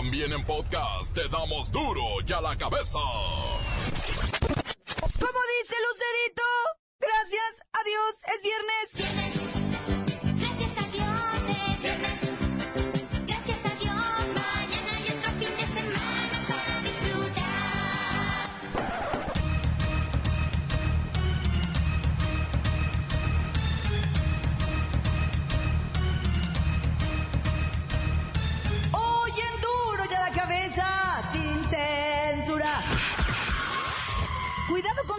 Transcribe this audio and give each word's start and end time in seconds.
También 0.00 0.32
en 0.32 0.42
podcast 0.46 1.14
te 1.14 1.28
damos 1.28 1.70
duro 1.70 2.00
y 2.26 2.32
a 2.32 2.40
la 2.40 2.56
cabeza. 2.56 2.98
¿Cómo 4.98 5.40
dice 5.52 5.76
Lucerito? 5.84 6.42
Gracias 6.98 7.62
a 7.70 7.84
Dios, 7.84 8.14
es 8.34 8.42
viernes. 8.42 9.39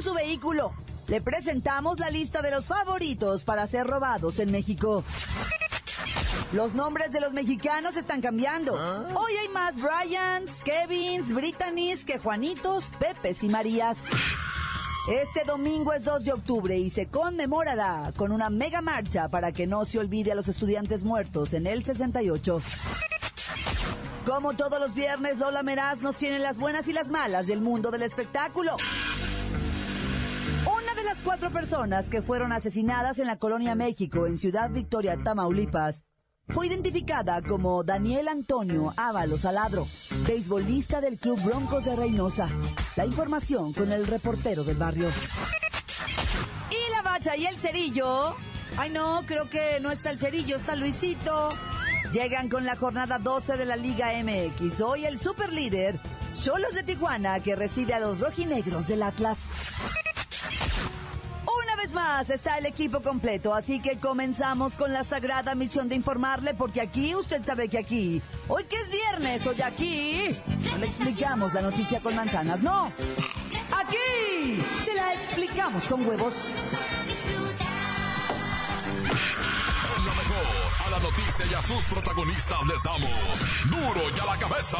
Con 0.01 0.11
su 0.11 0.13
vehículo. 0.13 0.73
Le 1.07 1.21
presentamos 1.21 1.99
la 1.99 2.09
lista 2.09 2.41
de 2.41 2.51
los 2.51 2.65
favoritos 2.65 3.43
para 3.43 3.67
ser 3.67 3.85
robados 3.87 4.39
en 4.39 4.51
México. 4.51 5.03
Los 6.53 6.73
nombres 6.73 7.11
de 7.11 7.21
los 7.21 7.33
mexicanos 7.33 7.97
están 7.97 8.21
cambiando. 8.21 8.73
Hoy 8.73 9.33
hay 9.41 9.49
más 9.49 9.75
Bryans, 9.77 10.63
Kevins, 10.63 11.33
Brittany's 11.33 12.05
que 12.05 12.19
Juanitos, 12.19 12.91
Pepes 12.99 13.43
y 13.43 13.49
Marías. 13.49 13.97
Este 15.09 15.43
domingo 15.43 15.93
es 15.93 16.05
2 16.05 16.23
de 16.23 16.33
octubre 16.33 16.77
y 16.77 16.89
se 16.89 17.07
conmemorará 17.07 18.13
con 18.15 18.31
una 18.31 18.49
mega 18.49 18.81
marcha 18.81 19.29
para 19.29 19.51
que 19.51 19.67
no 19.67 19.85
se 19.85 19.99
olvide 19.99 20.31
a 20.31 20.35
los 20.35 20.47
estudiantes 20.47 21.03
muertos 21.03 21.53
en 21.53 21.67
el 21.67 21.83
68. 21.83 22.61
Como 24.25 24.53
todos 24.53 24.79
los 24.79 24.93
viernes, 24.93 25.39
Lola 25.39 25.63
Meraz 25.63 26.01
nos 26.01 26.15
tiene 26.15 26.37
las 26.37 26.59
buenas 26.59 26.87
y 26.87 26.93
las 26.93 27.09
malas 27.09 27.48
del 27.48 27.61
mundo 27.61 27.89
del 27.89 28.04
espectáculo. 28.04 28.77
Las 31.12 31.21
cuatro 31.21 31.51
personas 31.51 32.07
que 32.07 32.21
fueron 32.21 32.54
asesinadas 32.54 33.20
en 33.20 33.27
la 33.27 33.35
colonia 33.35 33.76
México 33.76 34.27
en 34.27 34.37
Ciudad 34.37 34.70
Victoria, 34.70 35.21
Tamaulipas, 35.21 36.05
fue 36.48 36.67
identificada 36.67 37.41
como 37.41 37.84
Daniel 37.84 38.29
Antonio 38.29 38.93
Ábalos 38.95 39.43
Aladro, 39.43 39.85
beisbolista 40.26 41.01
del 41.01 41.20
Club 41.20 41.43
Broncos 41.43 41.84
de 41.84 41.98
Reynosa. 41.98 42.48
La 42.95 43.05
información 43.05 43.73
con 43.73 43.91
el 43.91 44.07
reportero 44.07 44.63
del 44.63 44.77
barrio. 44.77 45.09
Y 46.70 46.91
la 46.95 47.01
bacha 47.01 47.35
y 47.35 47.45
el 47.45 47.57
cerillo. 47.57 48.34
Ay, 48.77 48.91
no, 48.91 49.26
creo 49.26 49.49
que 49.49 49.82
no 49.82 49.91
está 49.91 50.12
el 50.12 50.17
cerillo, 50.17 50.55
está 50.55 50.77
Luisito. 50.77 51.49
Llegan 52.13 52.48
con 52.48 52.65
la 52.65 52.77
jornada 52.77 53.20
12 53.20 53.57
de 53.57 53.65
la 53.65 53.76
Liga 53.76 54.12
MX. 54.23 54.79
Hoy 54.79 55.04
el 55.04 55.20
superlíder, 55.20 55.99
Cholos 56.41 56.73
de 56.73 56.84
Tijuana, 56.84 57.41
que 57.41 57.57
recibe 57.57 57.95
a 57.95 57.99
los 57.99 58.21
rojinegros 58.21 58.87
del 58.87 59.04
Atlas. 59.04 59.39
Más 61.93 62.29
está 62.29 62.57
el 62.57 62.65
equipo 62.65 63.01
completo, 63.01 63.53
así 63.53 63.81
que 63.81 63.99
comenzamos 63.99 64.73
con 64.73 64.94
la 64.94 65.03
sagrada 65.03 65.56
misión 65.56 65.89
de 65.89 65.95
informarle, 65.95 66.53
porque 66.53 66.79
aquí 66.79 67.13
usted 67.16 67.44
sabe 67.44 67.67
que 67.67 67.79
aquí, 67.79 68.22
hoy 68.47 68.63
que 68.66 68.78
es 68.78 68.91
viernes, 68.91 69.45
hoy 69.45 69.61
aquí, 69.61 70.29
no 70.72 70.78
le 70.78 70.85
explicamos 70.85 71.53
la 71.53 71.61
noticia 71.61 72.00
con 72.00 72.16
manzanas, 72.16 72.61
no. 72.61 72.85
Aquí 72.85 74.61
se 74.85 74.94
la 74.94 75.13
explicamos 75.13 75.83
con 75.85 76.06
huevos. 76.07 76.33
A 80.85 80.89
la 80.91 81.00
noticia 81.00 81.45
y 81.50 81.53
a 81.53 81.61
sus 81.61 81.83
protagonistas 81.85 82.67
les 82.67 82.83
damos 82.83 83.09
duro 83.69 84.09
y 84.16 84.19
a 84.19 84.25
la 84.25 84.38
cabeza. 84.38 84.78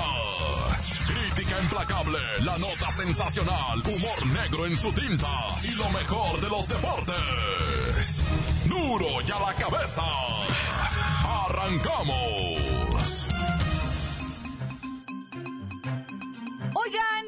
Implacable, 1.62 2.20
la 2.44 2.58
nota 2.58 2.92
sensacional, 2.92 3.80
humor 3.80 4.26
negro 4.26 4.66
en 4.66 4.76
su 4.76 4.92
tinta 4.94 5.28
y 5.64 5.72
lo 5.76 5.90
mejor 5.90 6.42
de 6.42 6.50
los 6.50 6.68
deportes. 6.68 8.24
Duro 8.66 9.22
y 9.22 9.32
a 9.32 9.40
la 9.40 9.54
cabeza. 9.54 10.02
Arrancamos. 11.46 13.28
Oigan, 16.74 17.26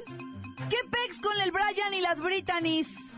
¿qué 0.70 0.78
pex 0.90 1.22
con 1.22 1.40
el 1.42 1.52
Brian 1.52 1.94
y 1.94 2.02
las 2.02 2.20
Brittany's? 2.20 3.12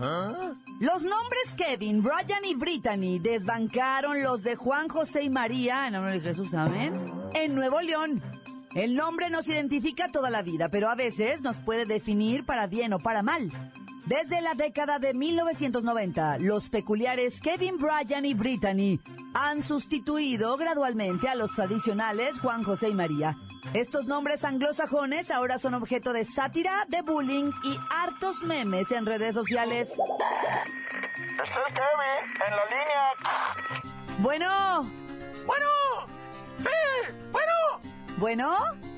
Los 0.79 1.03
nombres 1.03 1.56
Kevin, 1.56 2.01
Brian 2.01 2.44
y 2.44 2.56
Brittany 2.56 3.19
desbancaron 3.19 4.22
los 4.22 4.44
de 4.44 4.56
Juan 4.56 4.90
José 4.90 5.23
y 5.23 5.29
María, 5.29 5.88
en 5.88 5.94
nombre 5.94 6.19
de 6.19 6.29
Jesús, 6.29 6.53
amén, 6.53 6.94
en 7.34 7.56
Nuevo 7.56 7.79
León. 7.79 8.22
El 8.75 8.94
nombre 8.94 9.30
nos 9.30 9.47
identifica 9.47 10.09
toda 10.12 10.30
la 10.30 10.41
vida, 10.41 10.68
pero 10.69 10.90
a 10.90 10.96
veces 10.96 11.41
nos 11.41 11.58
puede 11.58 11.86
definir 11.86 12.46
para 12.46 12.68
bien 12.68 12.91
o 12.91 13.00
para 13.00 13.24
mal. 13.24 13.50
Desde 14.06 14.41
la 14.41 14.53
década 14.53 15.00
de 15.00 15.13
1990, 15.13 16.40
los 16.40 16.69
peculiares 16.69 17.40
Kevin, 17.40 17.78
Brian 17.78 18.25
y 18.25 18.34
Brittany 18.34 19.00
han 19.34 19.64
sustituido 19.64 20.58
gradualmente 20.58 21.30
a 21.30 21.35
los 21.35 21.56
tradicionales 21.56 22.38
Juan 22.40 22.64
José 22.64 22.90
y 22.90 22.94
María. 22.94 23.38
Estos 23.74 24.08
nombres 24.08 24.44
anglosajones 24.44 25.31
ahora 25.31 25.58
son 25.58 25.74
objeto 25.74 26.12
de 26.14 26.25
sátira, 26.25 26.85
de 26.90 27.02
bullying 27.02 27.52
y 27.64 27.78
hartos 27.90 28.44
memes 28.44 28.91
en 28.91 29.06
redes 29.06 29.34
sociales. 29.34 29.90
Está 29.90 31.59
el 31.68 31.74
Kevin 31.74 32.41
en 32.46 32.56
la 32.56 32.66
línea. 32.66 33.14
Bueno, 34.19 34.91
Bueno, 35.46 35.66
sí, 36.59 36.69
bueno, 37.31 37.52
bueno, 38.18 38.50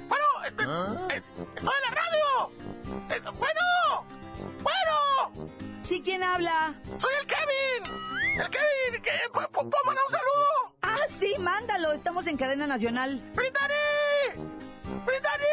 bueno, 0.07 0.25
este, 0.45 0.63
eh, 0.63 1.23
estoy 1.55 1.73
en 1.75 1.95
la 1.95 2.01
radio. 2.01 2.51
Eh, 3.09 3.21
bueno, 3.37 4.05
bueno, 4.61 5.51
¿sí 5.81 6.01
quién 6.03 6.23
habla? 6.23 6.73
soy 6.97 7.13
el 7.21 7.27
Kevin. 7.27 8.39
El 8.39 8.49
Kevin, 8.49 9.01
que 9.01 9.11
¿pu- 9.31 9.49
pu- 9.49 9.69
¿puedo 9.69 9.83
mandar 9.85 10.03
un 10.07 10.11
saludo? 10.11 10.73
Ah, 10.83 10.97
sí, 11.09 11.35
mándalo, 11.39 11.91
estamos 11.93 12.27
en 12.27 12.37
cadena 12.37 12.67
nacional. 12.67 13.19
¡Brittany! 13.33 13.73
¡Brittany! 15.05 15.43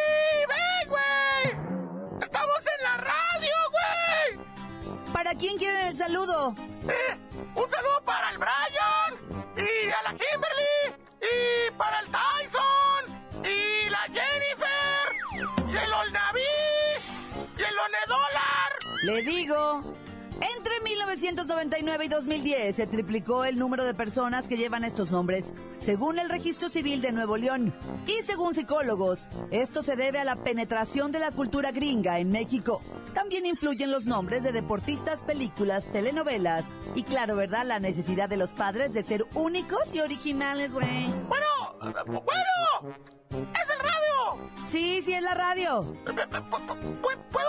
¡Ven, 0.49 0.89
güey! 0.89 2.21
¡Estamos 2.23 2.59
en 2.79 2.85
la 2.85 2.97
radio, 2.99 3.55
güey! 3.71 5.13
¿Para 5.13 5.35
quién 5.35 5.57
quieren 5.57 5.87
el 5.87 5.97
saludo? 5.97 6.55
Eh, 6.89 7.17
un 7.55 7.71
saludo 7.71 8.03
para 8.05 8.31
el 8.31 8.39
Brian 8.39 8.53
Le 19.05 19.23
digo. 19.23 19.83
Entre 20.59 20.73
1999 20.83 22.05
y 22.05 22.09
2010 22.09 22.75
se 22.75 22.87
triplicó 22.89 23.45
el 23.45 23.57
número 23.57 23.85
de 23.85 23.95
personas 23.95 24.49
que 24.49 24.57
llevan 24.57 24.83
estos 24.85 25.13
nombres, 25.13 25.55
según 25.79 26.19
el 26.19 26.29
Registro 26.29 26.69
Civil 26.69 27.01
de 27.01 27.13
Nuevo 27.13 27.37
León. 27.37 27.73
Y 28.09 28.21
según 28.25 28.53
psicólogos, 28.53 29.29
esto 29.53 29.85
se 29.85 29.95
debe 29.95 30.19
a 30.19 30.25
la 30.25 30.35
penetración 30.35 31.13
de 31.13 31.21
la 31.21 31.31
cultura 31.31 31.71
gringa 31.71 32.19
en 32.19 32.33
México. 32.33 32.83
También 33.15 33.47
influyen 33.47 33.93
los 33.93 34.07
nombres 34.07 34.43
de 34.43 34.51
deportistas, 34.51 35.23
películas, 35.23 35.91
telenovelas. 35.93 36.73
Y 36.97 37.05
claro, 37.05 37.37
¿verdad? 37.37 37.65
La 37.65 37.79
necesidad 37.79 38.29
de 38.29 38.37
los 38.37 38.55
padres 38.55 38.93
de 38.93 39.05
ser 39.05 39.25
únicos 39.35 39.95
y 39.95 40.01
originales, 40.01 40.73
güey. 40.73 41.07
Bueno, 41.29 41.47
eh, 41.81 42.03
bueno, 42.07 42.97
es 43.31 43.71
el 43.71 43.79
radio. 43.79 44.51
Sí, 44.65 45.01
sí, 45.01 45.15
es 45.15 45.23
la 45.23 45.35
radio. 45.35 45.93
Eh, 46.09 46.11
eh, 46.11 46.27
pu- 46.51 47.01
¿Puedo? 47.01 47.45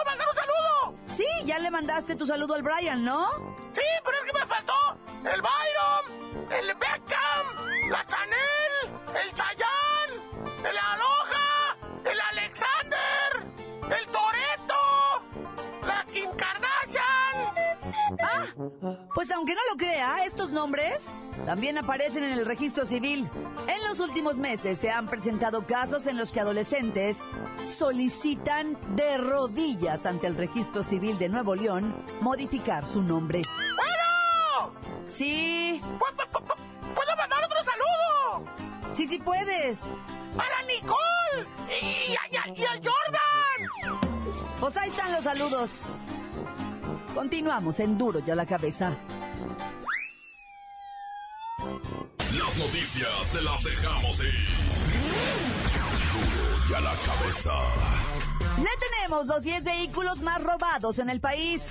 Sí, 1.16 1.26
ya 1.46 1.60
le 1.60 1.72
mandaste 1.72 2.16
tu 2.18 2.28
saludo 2.28 2.56
al 2.56 2.62
Brian, 2.62 3.02
¿no? 3.06 3.30
Sí, 3.72 3.82
pero 4.04 4.18
es 4.18 4.24
que 4.26 4.34
me 4.38 4.46
faltó 4.46 4.74
el 5.24 5.42
Byron, 5.42 6.52
el 6.52 6.74
Beckham, 6.76 7.90
la 7.90 8.06
Chanel, 8.06 9.24
el 9.24 9.34
Chayanne, 9.34 10.70
el 10.70 10.78
Aloha, 10.78 11.25
pues 19.16 19.32
aunque 19.32 19.56
no 19.56 19.62
lo 19.72 19.78
crea, 19.78 20.24
estos 20.26 20.52
nombres 20.52 21.10
también 21.46 21.78
aparecen 21.78 22.24
en 22.24 22.34
el 22.34 22.46
registro 22.46 22.86
civil. 22.86 23.28
En 23.68 23.90
los 23.90 24.00
últimos 24.00 24.38
meses 24.38 24.78
se 24.80 24.92
han 24.92 25.08
presentado 25.08 25.66
casos 25.66 26.06
en 26.08 26.18
los 26.18 26.32
que 26.32 26.42
adolescentes 26.42 27.20
solicitan 27.68 28.78
de 28.96 29.18
rodillas 29.18 30.06
ante 30.06 30.28
el 30.28 30.36
registro 30.36 30.84
civil 30.84 31.18
de 31.18 31.30
Nuevo 31.30 31.56
León 31.56 31.96
modificar 32.22 32.86
su 32.86 33.02
nombre. 33.02 33.42
¡Bueno! 33.76 34.74
Sí, 35.10 35.82
¿Pu- 35.84 36.16
pu- 36.16 36.30
pu- 36.32 36.56
¿Puedo 36.94 37.16
mandar 37.18 37.44
otro 37.46 37.58
saludo? 37.64 38.46
sí, 38.94 39.08
sí 39.08 39.18
puedes. 39.20 39.84
¡A 40.38 40.50
la 40.50 40.62
Nicole! 40.68 41.48
¡Y, 41.82 42.12
y, 42.12 42.16
a- 42.16 42.54
y 42.54 42.64
al 42.66 42.78
Jordan! 42.84 44.00
Pues 44.60 44.78
ahí 44.78 44.90
están 44.90 45.12
los 45.12 45.24
saludos. 45.24 45.70
Continuamos 47.16 47.80
en 47.80 47.98
Duro 47.98 48.22
y 48.28 48.30
a 48.30 48.36
la 48.36 48.46
cabeza. 48.46 48.94
Las 52.38 52.58
noticias 52.58 53.32
te 53.32 53.42
las 53.42 53.64
dejamos 53.64 54.20
ir. 54.20 54.58
Duro 56.12 56.58
y 56.70 56.74
a 56.74 56.82
la 56.82 56.94
cabeza. 56.94 57.54
Le 58.58 58.70
tenemos 58.90 59.28
los 59.28 59.44
10 59.44 59.64
vehículos 59.64 60.24
más 60.24 60.44
robados 60.44 61.00
en 61.00 61.10
el 61.10 61.22
país. 61.22 61.64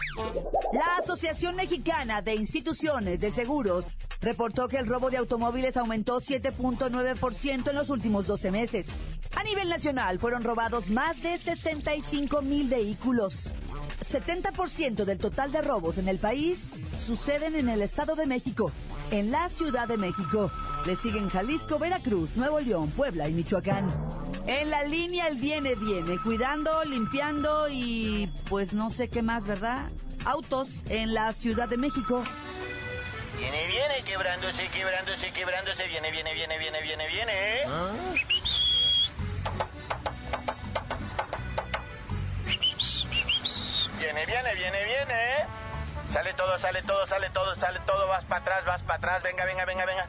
La 0.73 0.97
Asociación 0.99 1.57
Mexicana 1.57 2.23
de 2.23 2.35
Instituciones 2.35 3.21
de 3.21 3.31
Seguros 3.31 3.99
reportó 4.23 4.67
que 4.69 4.79
el 4.79 4.87
robo 4.87 5.11
de 5.11 5.19
automóviles 5.19 5.77
aumentó 5.77 6.21
7.9% 6.21 7.69
en 7.69 7.77
los 7.77 7.91
últimos 7.91 8.27
12 8.27 8.51
meses. 8.51 8.87
A 9.37 9.45
nivel 9.45 9.69
nacional 9.69 10.19
fueron 10.19 10.43
robados 10.43 10.89
más 10.89 11.23
de 11.23 11.37
65 11.37 12.41
mil 12.41 12.69
vehículos. 12.69 13.51
70% 14.05 15.05
del 15.05 15.19
total 15.19 15.53
de 15.53 15.63
robos 15.63 15.99
en 15.99 16.09
el 16.09 16.19
país 16.19 16.69
suceden 16.99 17.57
en 17.57 17.69
el 17.69 17.83
Estado 17.83 18.15
de 18.15 18.27
México, 18.27 18.73
en 19.11 19.31
la 19.31 19.49
Ciudad 19.49 19.89
de 19.89 19.97
México. 19.97 20.51
Le 20.87 20.97
siguen 20.97 21.29
Jalisco, 21.29 21.79
Veracruz, 21.79 22.37
Nuevo 22.37 22.61
León, 22.61 22.91
Puebla 22.91 23.29
y 23.29 23.33
Michoacán. 23.33 23.89
En 24.47 24.71
la 24.71 24.85
línea 24.85 25.27
el 25.27 25.37
viene, 25.37 25.75
viene, 25.75 26.19
cuidando, 26.23 26.85
limpiando 26.85 27.69
y 27.71 28.31
pues 28.49 28.75
no 28.75 28.91
sé 28.91 29.09
qué 29.09 29.23
más, 29.23 29.47
¿verdad? 29.47 29.91
Autos 30.25 30.85
en 30.89 31.15
la 31.15 31.33
Ciudad 31.33 31.69
de 31.69 31.77
México. 31.77 32.25
Viene, 33.39 33.67
viene, 33.67 34.03
quebrándose, 34.05 34.69
quebrándose, 34.69 35.31
quebrándose. 35.33 35.89
Viene, 35.89 36.11
viene, 36.11 36.35
viene, 36.35 36.59
viene, 36.59 36.81
viene, 36.83 37.09
viene. 37.09 37.33
Viene, 44.15 44.27
viene, 44.27 44.55
viene, 44.55 44.85
viene. 44.85 45.47
Sale 46.09 46.35
todo, 46.35 46.57
sale 46.57 46.83
todo, 46.83 47.05
sale 47.05 47.31
todo, 47.31 47.57
sale 47.57 47.81
todo. 47.81 48.07
Vas 48.07 48.25
para 48.25 48.43
atrás, 48.43 48.65
vas 48.65 48.83
para 48.83 48.95
atrás. 48.95 49.23
Venga, 49.25 49.45
venga, 49.45 49.65
venga, 49.65 49.85
venga. 49.85 50.05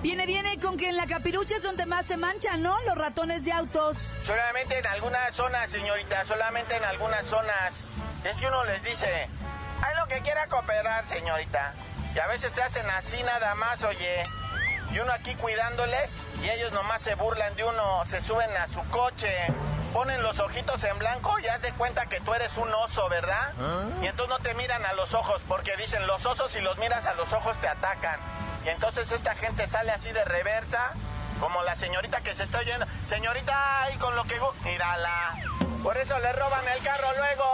Viene, 0.00 0.26
viene 0.26 0.60
con 0.60 0.76
que 0.76 0.88
en 0.88 0.96
la 0.96 1.06
capirucha 1.08 1.56
es 1.56 1.62
donde 1.64 1.84
más 1.84 2.06
se 2.06 2.16
manchan, 2.16 2.62
¿no? 2.62 2.80
Los 2.82 2.94
ratones 2.94 3.44
de 3.44 3.50
autos. 3.50 3.96
Solamente 4.24 4.78
en 4.78 4.86
algunas 4.86 5.34
zonas, 5.34 5.68
señorita, 5.72 6.24
solamente 6.24 6.76
en 6.76 6.84
algunas 6.84 7.26
zonas. 7.26 7.80
Es 8.22 8.38
que 8.38 8.46
uno 8.46 8.62
les 8.64 8.80
dice, 8.84 9.28
hay 9.82 9.96
lo 9.96 10.06
que 10.06 10.20
quiera 10.20 10.46
cooperar, 10.46 11.04
señorita. 11.04 11.74
Y 12.14 12.18
a 12.20 12.28
veces 12.28 12.52
te 12.52 12.62
hacen 12.62 12.88
así 12.90 13.20
nada 13.24 13.56
más, 13.56 13.82
oye. 13.82 14.22
Y 14.92 15.00
uno 15.00 15.12
aquí 15.12 15.34
cuidándoles 15.34 16.16
y 16.44 16.48
ellos 16.48 16.72
nomás 16.72 17.02
se 17.02 17.16
burlan 17.16 17.56
de 17.56 17.64
uno, 17.64 18.06
se 18.06 18.20
suben 18.20 18.56
a 18.56 18.68
su 18.68 18.80
coche, 18.90 19.28
ponen 19.92 20.22
los 20.22 20.38
ojitos 20.38 20.82
en 20.84 20.98
blanco 20.98 21.38
y 21.40 21.46
haz 21.48 21.62
de 21.62 21.72
cuenta 21.72 22.06
que 22.06 22.20
tú 22.20 22.34
eres 22.34 22.56
un 22.56 22.72
oso, 22.72 23.08
¿verdad? 23.08 23.52
Y 24.02 24.06
entonces 24.06 24.36
no 24.36 24.42
te 24.42 24.54
miran 24.54 24.84
a 24.84 24.92
los 24.94 25.14
ojos 25.14 25.42
porque 25.48 25.76
dicen 25.76 26.06
los 26.06 26.24
osos 26.26 26.52
si 26.52 26.60
los 26.60 26.78
miras 26.78 27.06
a 27.06 27.14
los 27.14 27.32
ojos 27.32 27.60
te 27.60 27.68
atacan. 27.68 28.20
Y 28.64 28.68
entonces 28.68 29.10
esta 29.12 29.34
gente 29.34 29.66
sale 29.66 29.90
así 29.92 30.12
de 30.12 30.24
reversa, 30.24 30.92
como 31.40 31.62
la 31.62 31.76
señorita 31.76 32.20
que 32.20 32.34
se 32.34 32.42
está 32.44 32.58
oyendo. 32.58 32.86
Señorita, 33.06 33.84
ahí 33.84 33.96
con 33.96 34.14
lo 34.16 34.24
que... 34.24 34.38
Mírala. 34.64 35.34
Por 35.82 35.96
eso 35.96 36.18
le 36.18 36.32
roban 36.32 36.66
el 36.68 36.82
carro 36.82 37.08
luego. 37.16 37.44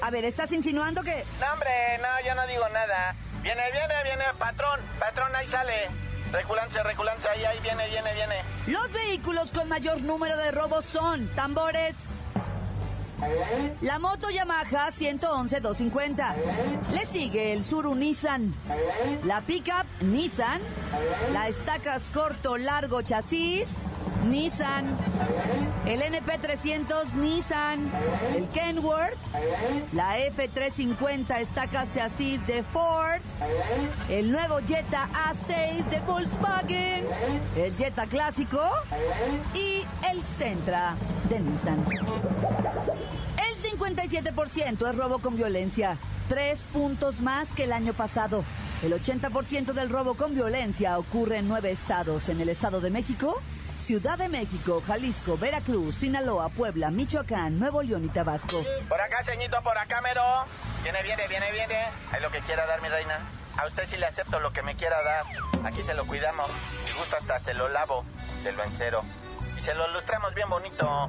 A 0.00 0.10
ver, 0.10 0.24
¿estás 0.24 0.52
insinuando 0.52 1.02
que 1.02 1.24
No, 1.40 1.52
hombre, 1.52 1.98
no, 1.98 2.26
yo 2.26 2.34
no 2.34 2.46
digo 2.46 2.68
nada. 2.68 3.14
Viene, 3.42 3.62
viene, 3.72 3.94
viene, 4.04 4.24
patrón. 4.38 4.80
Patrón, 4.98 5.34
ahí 5.34 5.46
sale. 5.46 5.88
Reculándose, 6.32 6.82
reculándose, 6.82 7.28
ahí, 7.28 7.44
ahí, 7.44 7.58
viene, 7.60 7.88
viene, 7.88 8.12
viene. 8.12 8.34
los 8.66 8.92
vehículos 8.92 9.50
con 9.50 9.68
mayor 9.68 10.02
número 10.02 10.36
de 10.36 10.50
robos 10.50 10.84
son 10.84 11.26
tambores? 11.34 12.10
La 13.80 13.98
moto 13.98 14.30
Yamaha 14.30 14.90
111-250. 14.90 16.34
Le 16.92 17.06
sigue 17.06 17.52
el 17.52 17.62
Suru 17.62 17.94
Nissan. 17.94 18.54
La 19.24 19.40
pickup 19.40 19.86
Nissan. 20.02 20.60
La 21.32 21.48
estacas 21.48 22.10
corto 22.10 22.56
largo 22.56 23.02
chasis 23.02 23.92
Nissan. 24.26 24.86
El 25.86 26.02
NP300 26.02 27.14
Nissan. 27.14 27.90
El 28.34 28.48
Kenworth. 28.48 29.16
La 29.92 30.18
F350 30.18 31.40
estacas 31.40 31.94
chasis 31.94 32.46
de 32.46 32.62
Ford. 32.62 33.20
El 34.08 34.30
nuevo 34.30 34.58
Jetta 34.66 35.08
A6 35.12 35.84
de 35.90 36.00
Volkswagen. 36.00 37.04
El 37.56 37.74
Jetta 37.76 38.06
clásico. 38.06 38.60
Y 39.54 39.84
el 40.10 40.22
Sentra 40.22 40.94
de 41.28 41.40
Nissan. 41.40 41.84
El 43.88 43.96
57% 43.96 44.86
es 44.86 44.96
robo 44.96 45.18
con 45.20 45.34
violencia, 45.34 45.96
tres 46.28 46.66
puntos 46.70 47.22
más 47.22 47.52
que 47.52 47.64
el 47.64 47.72
año 47.72 47.94
pasado. 47.94 48.44
El 48.82 48.92
80% 48.92 49.72
del 49.72 49.88
robo 49.88 50.14
con 50.14 50.34
violencia 50.34 50.98
ocurre 50.98 51.38
en 51.38 51.48
nueve 51.48 51.70
estados, 51.70 52.28
en 52.28 52.38
el 52.42 52.50
Estado 52.50 52.82
de 52.82 52.90
México, 52.90 53.40
Ciudad 53.80 54.18
de 54.18 54.28
México, 54.28 54.82
Jalisco, 54.86 55.38
Veracruz, 55.38 55.94
Sinaloa, 55.94 56.50
Puebla, 56.50 56.90
Michoacán, 56.90 57.58
Nuevo 57.58 57.82
León 57.82 58.04
y 58.04 58.10
Tabasco. 58.10 58.62
Por 58.90 59.00
acá, 59.00 59.24
ceñito, 59.24 59.62
por 59.62 59.78
acá, 59.78 60.02
mero. 60.02 60.22
Viene, 60.82 61.02
viene, 61.02 61.26
viene, 61.26 61.50
viene. 61.52 61.78
Ahí 62.12 62.20
lo 62.20 62.30
que 62.30 62.40
quiera 62.40 62.66
dar, 62.66 62.82
mi 62.82 62.88
reina. 62.88 63.20
A 63.56 63.66
usted 63.68 63.86
sí 63.86 63.96
le 63.96 64.04
acepto 64.04 64.38
lo 64.38 64.52
que 64.52 64.62
me 64.62 64.76
quiera 64.76 65.02
dar. 65.02 65.24
Aquí 65.64 65.82
se 65.82 65.94
lo 65.94 66.06
cuidamos. 66.06 66.50
Si 66.84 66.92
gusta, 66.98 67.16
hasta 67.16 67.38
se 67.38 67.54
lo 67.54 67.70
lavo, 67.70 68.04
se 68.42 68.52
lo 68.52 68.62
encero. 68.64 69.02
Y 69.56 69.62
se 69.62 69.72
lo 69.72 69.88
lustramos 69.94 70.34
bien 70.34 70.50
bonito. 70.50 71.08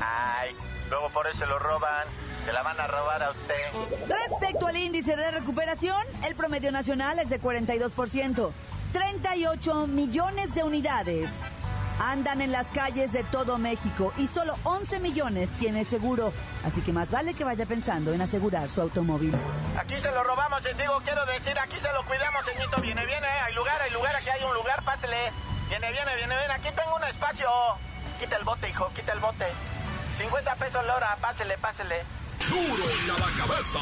Ay, 0.00 0.50
luego 0.88 1.10
por 1.10 1.26
eso 1.26 1.46
lo 1.46 1.58
roban. 1.58 2.06
Se 2.44 2.52
la 2.52 2.62
van 2.62 2.80
a 2.80 2.86
robar 2.86 3.22
a 3.22 3.30
usted. 3.30 4.08
Respecto 4.08 4.66
al 4.66 4.76
índice 4.76 5.16
de 5.16 5.30
recuperación, 5.30 6.02
el 6.26 6.34
promedio 6.34 6.72
nacional 6.72 7.18
es 7.18 7.28
de 7.28 7.40
42%. 7.40 8.52
38 8.92 9.86
millones 9.86 10.54
de 10.54 10.62
unidades 10.62 11.30
andan 11.98 12.40
en 12.40 12.52
las 12.52 12.68
calles 12.68 13.12
de 13.12 13.24
todo 13.24 13.58
México 13.58 14.12
y 14.16 14.26
solo 14.26 14.56
11 14.64 15.00
millones 15.00 15.50
tiene 15.58 15.84
seguro. 15.84 16.32
Así 16.64 16.80
que 16.80 16.92
más 16.92 17.10
vale 17.10 17.34
que 17.34 17.44
vaya 17.44 17.66
pensando 17.66 18.12
en 18.12 18.22
asegurar 18.22 18.70
su 18.70 18.80
automóvil. 18.80 19.34
Aquí 19.76 20.00
se 20.00 20.10
lo 20.10 20.22
robamos, 20.24 20.62
les 20.62 20.76
digo, 20.78 21.00
quiero 21.04 21.24
decir, 21.26 21.58
aquí 21.58 21.78
se 21.78 21.92
lo 21.92 22.04
cuidamos, 22.04 22.44
ceñito. 22.44 22.80
Viene, 22.80 23.04
viene, 23.06 23.26
hay 23.26 23.54
lugar, 23.54 23.80
hay 23.82 23.90
lugar, 23.90 24.14
aquí 24.14 24.28
hay 24.28 24.42
un 24.44 24.54
lugar, 24.54 24.82
pásele. 24.84 25.16
Viene, 25.68 25.92
viene, 25.92 26.16
viene, 26.16 26.34
viene, 26.36 26.54
aquí 26.54 26.68
tengo 26.74 26.96
un 26.96 27.04
espacio. 27.04 27.48
Quita 28.20 28.36
el 28.36 28.44
bote, 28.44 28.68
hijo, 28.68 28.90
quita 28.94 29.12
el 29.12 29.20
bote. 29.20 29.46
50 30.18 30.54
pesos 30.56 30.84
la 30.84 30.96
hora, 30.96 31.16
pásele, 31.20 31.56
pásele. 31.58 31.94
Duro 32.50 32.84
y 33.06 33.10
a 33.10 33.18
la 33.18 33.30
cabeza. 33.38 33.78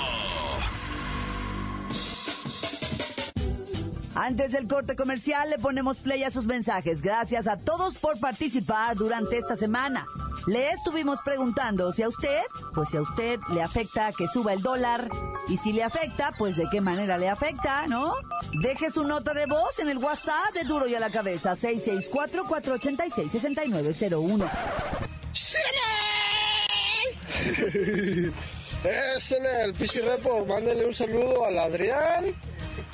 Antes 4.14 4.52
del 4.52 4.68
corte 4.68 4.96
comercial 4.96 5.48
le 5.48 5.58
ponemos 5.58 5.96
play 5.98 6.24
a 6.24 6.30
sus 6.30 6.44
mensajes. 6.46 7.00
Gracias 7.00 7.46
a 7.46 7.56
todos 7.56 7.96
por 7.96 8.20
participar 8.20 8.96
durante 8.96 9.38
esta 9.38 9.56
semana. 9.56 10.04
Le 10.46 10.72
estuvimos 10.72 11.20
preguntando 11.24 11.94
si 11.94 12.02
a 12.02 12.08
usted, 12.08 12.42
pues 12.74 12.90
si 12.90 12.98
a 12.98 13.02
usted 13.02 13.40
le 13.48 13.62
afecta 13.62 14.12
que 14.12 14.28
suba 14.28 14.52
el 14.52 14.60
dólar 14.60 15.08
y 15.48 15.56
si 15.56 15.72
le 15.72 15.84
afecta, 15.84 16.32
pues 16.36 16.56
de 16.56 16.68
qué 16.70 16.82
manera 16.82 17.16
le 17.16 17.30
afecta, 17.30 17.86
¿no? 17.86 18.12
Deje 18.60 18.90
su 18.90 19.04
nota 19.04 19.32
de 19.32 19.46
voz 19.46 19.78
en 19.78 19.88
el 19.88 19.96
WhatsApp 19.96 20.52
de 20.52 20.64
Duro 20.64 20.86
y 20.86 20.94
a 20.94 21.00
la 21.00 21.08
Cabeza 21.08 21.56
664-486-6901. 21.56 24.50
Es 25.32 25.56
en 27.58 29.46
el 29.64 29.72
PC 29.74 30.02
Repo, 30.02 30.44
mándele 30.46 30.84
un 30.86 30.94
saludo 30.94 31.44
al 31.46 31.58
Adrián, 31.58 32.34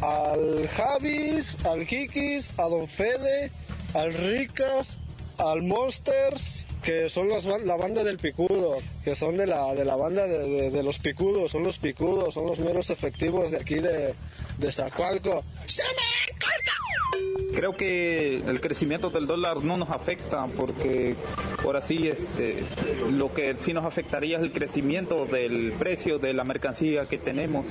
al 0.00 0.68
Javis, 0.68 1.56
al 1.64 1.86
Kikis, 1.86 2.52
a 2.58 2.62
Don 2.64 2.86
Fede, 2.88 3.50
al 3.94 4.12
Ricas, 4.12 4.98
al 5.38 5.62
Monsters, 5.62 6.66
que 6.82 7.08
son 7.08 7.28
las 7.28 7.44
la 7.44 7.76
banda 7.76 8.02
del 8.04 8.18
picudo, 8.18 8.78
que 9.04 9.14
son 9.14 9.36
de 9.36 9.46
la, 9.46 9.74
de 9.74 9.84
la 9.84 9.96
banda 9.96 10.26
de, 10.26 10.38
de- 10.48 10.70
de 10.70 10.82
los 10.82 10.98
picudos, 10.98 11.50
son 11.52 11.62
los 11.62 11.78
picudos, 11.78 12.34
son 12.34 12.46
los 12.46 12.58
menos 12.58 12.90
efectivos 12.90 13.50
de 13.50 13.58
aquí 13.58 13.76
de, 13.76 14.14
de 14.58 14.72
Zacualco. 14.72 15.44
Creo 17.54 17.76
que 17.76 18.36
el 18.36 18.60
crecimiento 18.60 19.10
del 19.10 19.26
dólar 19.26 19.58
no 19.62 19.76
nos 19.76 19.90
afecta 19.90 20.46
porque 20.56 21.14
ahora 21.64 21.80
sí 21.80 22.08
este 22.08 22.64
lo 23.10 23.32
que 23.32 23.56
sí 23.56 23.72
nos 23.72 23.84
afectaría 23.84 24.36
es 24.38 24.42
el 24.42 24.52
crecimiento 24.52 25.26
del 25.26 25.72
precio 25.72 26.18
de 26.18 26.32
la 26.32 26.44
mercancía 26.44 27.06
que 27.06 27.18
tenemos. 27.18 27.66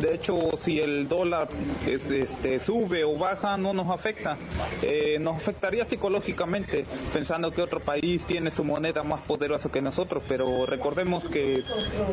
De 0.00 0.14
hecho, 0.14 0.38
si 0.58 0.80
el 0.80 1.08
dólar 1.08 1.48
es, 1.86 2.10
este, 2.10 2.60
sube 2.60 3.04
o 3.04 3.16
baja 3.16 3.56
no 3.56 3.72
nos 3.72 3.90
afecta. 3.90 4.36
Eh, 4.82 5.18
nos 5.20 5.36
afectaría 5.36 5.84
psicológicamente 5.84 6.84
pensando 7.12 7.50
que 7.50 7.62
otro 7.62 7.80
país 7.80 8.24
tiene 8.24 8.50
su 8.50 8.64
moneda 8.64 9.02
más 9.02 9.20
poderosa 9.20 9.70
que 9.70 9.80
nosotros, 9.80 10.22
pero 10.28 10.66
recordemos 10.66 11.28
que 11.28 11.62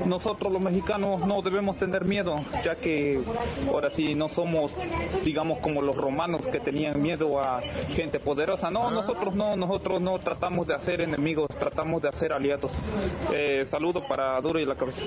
nosotros 0.06 0.52
los 0.52 0.62
mexicanos 0.62 1.26
no 1.26 1.42
debemos 1.42 1.78
tener 1.78 2.06
miedo, 2.06 2.36
ya 2.64 2.76
que 2.76 3.20
ahora 3.68 3.90
sí 3.90 4.16
no 4.16 4.30
somos 4.30 4.72
digamos 5.24 5.60
como 5.60 5.82
los 5.82 5.96
romanos 5.96 6.48
que 6.48 6.60
tenían 6.60 7.02
miedo 7.02 7.40
a 7.40 7.62
gente 7.90 8.20
poderosa. 8.20 8.72
No, 8.72 8.92
nosotros 8.92 9.36
no, 9.36 9.56
nosotros 9.56 10.02
no 10.02 10.20
tratamos 10.20 10.68
de 10.68 10.76
hacer 10.76 11.02
enemigos, 11.14 11.48
tratamos 11.60 12.02
de 12.02 12.10
hacer 12.10 12.34
aliados. 12.34 12.72
Eh, 13.34 13.66
saludo 13.70 14.08
para 14.08 14.40
Duro 14.42 14.60
y 14.60 14.66
la 14.66 14.76
cabeza. 14.76 15.04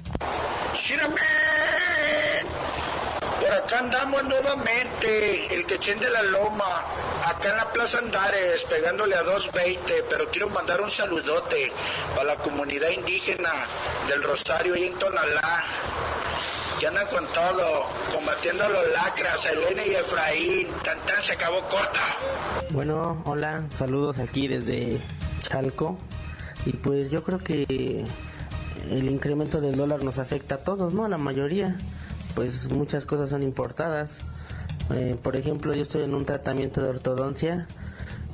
Por 3.41 3.53
acá 3.53 3.79
andamos 3.79 4.25
nuevamente, 4.25 5.55
el 5.55 5.67
quechín 5.67 5.99
de 5.99 6.09
la 6.09 6.23
loma, 6.23 6.83
acá 7.27 7.51
en 7.51 7.57
la 7.57 7.71
Plaza 7.73 7.99
Andares, 7.99 8.65
pegándole 8.65 9.15
a 9.15 9.23
220, 9.23 10.05
pero 10.09 10.31
quiero 10.31 10.49
mandar 10.49 10.81
un 10.81 10.91
saludote 10.91 11.71
para 12.15 12.25
la 12.25 12.37
comunidad 12.37 12.89
indígena 12.89 13.53
del 14.09 14.23
Rosario 14.23 14.77
y 14.77 14.85
en 14.85 14.99
Tonalá, 14.99 15.65
que 16.81 16.87
andan 16.87 17.07
con 17.09 17.27
todo, 17.27 17.87
combatiendo 18.15 18.65
a 18.65 18.69
los 18.69 18.93
lacras, 18.93 19.47
a 19.47 19.51
Elena 19.51 19.87
y 19.87 19.95
Efraín, 19.95 20.69
tan 20.83 20.99
tan 21.01 21.23
se 21.23 21.35
acabó 21.35 21.61
corta. 21.69 22.01
Bueno, 22.71 23.23
hola, 23.27 23.65
saludos 23.75 24.19
aquí 24.19 24.49
desde 24.49 25.01
Chalco. 25.45 25.99
Y 26.67 26.73
pues 26.73 27.11
yo 27.11 27.23
creo 27.23 27.39
que 27.39 28.07
el 28.91 29.09
incremento 29.11 29.61
del 29.61 29.77
dólar 29.77 30.03
nos 30.03 30.19
afecta 30.19 30.57
a 30.57 30.59
todos, 30.59 30.95
¿no? 30.95 31.05
A 31.05 31.09
la 31.09 31.19
mayoría. 31.19 31.79
Pues 32.35 32.71
muchas 32.71 33.07
cosas 33.07 33.31
son 33.31 33.43
importadas. 33.43 34.23
Eh, 34.93 35.17
por 35.23 35.37
ejemplo, 35.37 35.75
yo 35.75 35.83
estoy 35.83 36.03
en 36.03 36.15
un 36.15 36.25
tratamiento 36.25 36.83
de 36.83 36.89
ortodoncia 36.89 37.67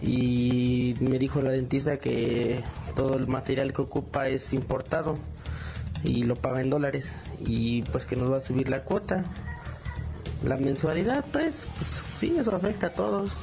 y 0.01 0.95
me 1.01 1.19
dijo 1.19 1.43
la 1.43 1.51
dentista 1.51 1.99
que 1.99 2.63
todo 2.97 3.17
el 3.17 3.27
material 3.27 3.73
que 3.73 3.83
ocupa 3.83 4.29
es 4.29 4.53
importado 4.53 5.19
y 6.03 6.23
lo 6.23 6.37
paga 6.37 6.61
en 6.63 6.71
dólares 6.71 7.17
y 7.45 7.83
pues 7.83 8.07
que 8.07 8.17
nos 8.17 8.33
va 8.33 8.39
a 8.39 8.41
subir 8.41 8.69
la 8.69 8.85
cuota. 8.85 9.25
La 10.45 10.57
mensualidad, 10.57 11.25
pues, 11.33 11.69
pues 11.77 12.03
sí, 12.15 12.35
eso 12.39 12.55
afecta 12.55 12.89
a 12.89 12.95
todos. 12.95 13.43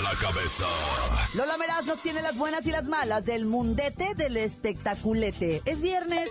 la 0.00 0.14
cabeza. 0.14 0.66
Lola 1.34 1.56
Meraz 1.56 1.84
nos 1.86 2.00
tiene 2.00 2.22
las 2.22 2.36
buenas 2.36 2.66
y 2.66 2.70
las 2.70 2.88
malas 2.88 3.24
del 3.24 3.46
mundete 3.46 4.14
del 4.14 4.36
espectaculete. 4.36 5.62
Es 5.64 5.82
viernes. 5.82 6.30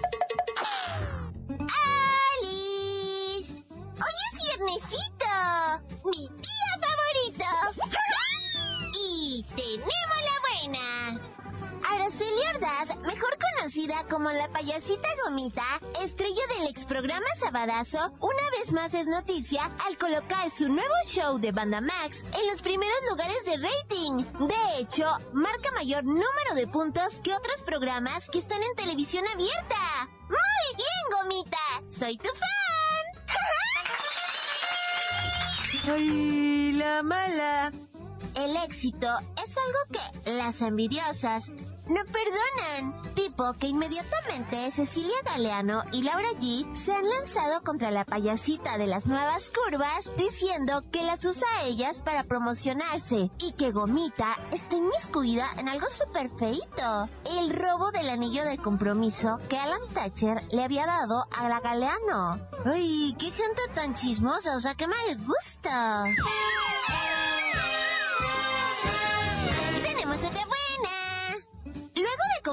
Payasita 14.64 15.10
Gomita, 15.26 15.66
estrella 16.02 16.42
del 16.58 16.70
ex 16.70 16.86
programa 16.86 17.26
Sabadazo, 17.36 18.14
una 18.22 18.50
vez 18.58 18.72
más 18.72 18.94
es 18.94 19.08
noticia 19.08 19.62
al 19.86 19.98
colocar 19.98 20.50
su 20.50 20.70
nuevo 20.70 20.94
show 21.06 21.38
de 21.38 21.52
Banda 21.52 21.82
Max 21.82 22.24
en 22.24 22.48
los 22.50 22.62
primeros 22.62 22.96
lugares 23.10 23.44
de 23.46 23.58
rating. 23.58 24.24
De 24.48 24.80
hecho, 24.80 25.06
marca 25.34 25.70
mayor 25.72 26.06
número 26.06 26.56
de 26.56 26.68
puntos 26.68 27.20
que 27.22 27.34
otros 27.34 27.62
programas 27.64 28.30
que 28.30 28.40
están 28.40 28.62
en 28.64 28.76
televisión 28.78 29.26
abierta. 29.34 30.10
Muy 30.30 30.78
bien, 30.78 31.12
Gomita. 31.12 31.58
Soy 32.00 32.18
tu 32.18 32.30
fan. 32.30 33.06
¡Ay, 35.94 36.72
la 36.74 37.04
mala! 37.04 37.93
El 38.36 38.56
éxito 38.58 39.08
es 39.44 39.58
algo 39.58 39.80
que 40.24 40.32
las 40.32 40.62
envidiosas 40.62 41.52
no 41.88 42.02
perdonan. 42.06 43.02
Tipo 43.14 43.54
que 43.54 43.68
inmediatamente 43.68 44.72
Cecilia 44.72 45.16
Galeano 45.26 45.84
y 45.92 46.04
Laura 46.04 46.30
G 46.40 46.74
se 46.74 46.94
han 46.94 47.08
lanzado 47.10 47.62
contra 47.64 47.92
la 47.92 48.06
payasita 48.06 48.78
de 48.78 48.88
las 48.88 49.06
nuevas 49.06 49.52
curvas 49.52 50.12
diciendo 50.18 50.84
que 50.92 51.04
las 51.04 51.24
usa 51.26 51.48
ellas 51.66 52.02
para 52.02 52.24
promocionarse 52.24 53.30
y 53.40 53.52
que 53.54 53.72
Gomita 53.72 54.38
está 54.52 54.78
inmiscuida 54.78 55.46
en 55.58 55.68
algo 55.68 55.90
súper 55.90 56.30
feito. 56.30 57.10
El 57.38 57.50
robo 57.54 57.92
del 57.92 58.10
anillo 58.10 58.44
de 58.46 58.58
compromiso 58.58 59.40
que 59.50 59.58
Alan 59.58 59.82
Thatcher 59.94 60.42
le 60.52 60.64
había 60.64 60.86
dado 60.86 61.28
a 61.38 61.50
la 61.50 61.60
Galeano. 61.60 62.40
Ay, 62.66 63.16
qué 63.20 63.32
gente 63.32 63.62
tan 63.76 63.94
chismosa, 63.94 64.56
o 64.56 64.60
sea, 64.60 64.76
qué 64.76 64.88
mal 64.88 65.18
gusto. 65.26 65.70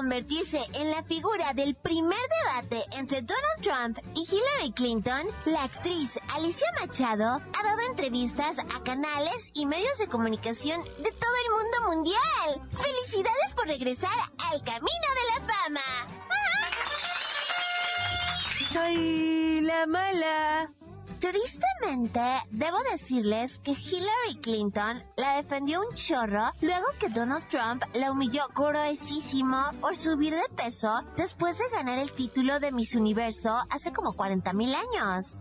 Convertirse 0.01 0.59
en 0.73 0.89
la 0.89 1.03
figura 1.03 1.53
del 1.53 1.75
primer 1.75 2.17
debate 2.43 2.83
entre 2.97 3.21
Donald 3.21 3.61
Trump 3.61 3.99
y 4.15 4.21
Hillary 4.21 4.71
Clinton, 4.71 5.27
la 5.45 5.61
actriz 5.61 6.19
Alicia 6.33 6.65
Machado 6.79 7.25
ha 7.27 7.63
dado 7.63 7.79
entrevistas 7.87 8.57
a 8.57 8.83
canales 8.83 9.51
y 9.53 9.67
medios 9.67 9.99
de 9.99 10.07
comunicación 10.07 10.83
de 10.97 11.11
todo 11.11 11.31
el 11.45 11.51
mundo 11.55 11.95
mundial. 11.95 12.69
¡Felicidades 12.71 13.53
por 13.55 13.67
regresar 13.67 14.09
al 14.49 14.59
camino 14.63 15.07
de 15.19 15.25
la 15.29 15.53
fama! 15.53 15.81
¡Ay, 18.73 19.61
la 19.61 19.85
mala! 19.85 20.80
Tristemente, 21.19 22.21
debo 22.51 22.77
decirles 22.91 23.59
que 23.59 23.71
Hillary 23.71 24.35
Clinton 24.41 25.03
la 25.17 25.37
defendió 25.37 25.81
un 25.81 25.95
chorro 25.95 26.51
luego 26.61 26.85
que 26.99 27.09
Donald 27.09 27.47
Trump 27.47 27.83
la 27.93 28.11
humilló 28.11 28.47
gruesísimo 28.55 29.71
por 29.81 29.97
subir 29.97 30.33
de 30.33 30.55
peso 30.55 31.03
después 31.17 31.57
de 31.57 31.69
ganar 31.75 31.99
el 31.99 32.11
título 32.11 32.59
de 32.59 32.71
Miss 32.71 32.95
Universo 32.95 33.57
hace 33.69 33.91
como 33.91 34.13
40 34.13 34.53
mil 34.53 34.73
años. 34.73 35.37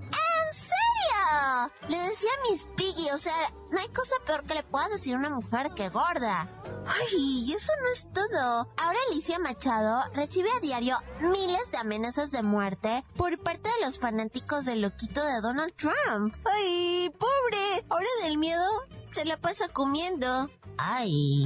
Le 1.89 1.99
decía 1.99 2.31
a 2.31 2.51
Miss 2.51 2.69
Piggy, 2.77 3.11
o 3.11 3.19
sea, 3.19 3.35
no 3.71 3.79
hay 3.79 3.89
cosa 3.89 4.15
peor 4.27 4.45
que 4.45 4.55
le 4.55 4.63
puedas 4.63 4.91
decir 4.91 5.15
a 5.15 5.19
una 5.19 5.31
mujer 5.31 5.73
que 5.75 5.89
gorda. 5.89 6.49
Ay, 6.87 7.45
y 7.47 7.53
eso 7.53 7.73
no 7.83 7.89
es 7.89 8.09
todo. 8.13 8.69
Ahora 8.77 8.99
Alicia 9.11 9.39
Machado 9.39 10.03
recibe 10.15 10.51
a 10.51 10.61
diario 10.61 10.99
miles 11.21 11.71
de 11.73 11.79
amenazas 11.79 12.31
de 12.31 12.43
muerte 12.43 13.05
por 13.17 13.39
parte 13.39 13.69
de 13.79 13.87
los 13.87 13.99
fanáticos 13.99 14.65
del 14.65 14.81
loquito 14.81 15.25
de 15.25 15.41
Donald 15.41 15.75
Trump. 15.77 16.35
Ay, 16.45 17.11
pobre. 17.19 17.85
Ahora 17.89 18.09
del 18.23 18.39
miedo 18.39 18.65
se 19.13 19.25
la 19.25 19.37
pasa 19.37 19.69
comiendo. 19.69 20.51
Ay. 20.79 21.45